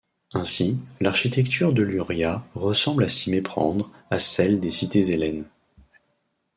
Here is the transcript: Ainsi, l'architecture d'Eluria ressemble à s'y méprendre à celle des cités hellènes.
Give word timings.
Ainsi, 0.33 0.79
l'architecture 0.99 1.73
d'Eluria 1.73 2.43
ressemble 2.55 3.03
à 3.03 3.07
s'y 3.07 3.29
méprendre 3.29 3.91
à 4.09 4.17
celle 4.17 4.59
des 4.59 4.71
cités 4.71 5.11
hellènes. 5.11 5.45